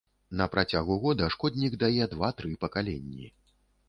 [0.39, 3.29] На працягу года шкоднік дае два-тры пакаленні.